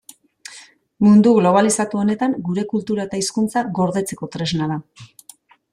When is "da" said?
4.75-4.81